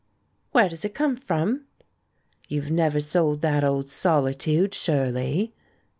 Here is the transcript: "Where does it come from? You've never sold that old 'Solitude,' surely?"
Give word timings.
"Where 0.51 0.67
does 0.67 0.83
it 0.83 0.95
come 0.95 1.15
from? 1.15 1.65
You've 2.47 2.71
never 2.71 2.99
sold 2.99 3.41
that 3.41 3.63
old 3.63 3.87
'Solitude,' 3.87 4.73
surely?" 4.73 5.53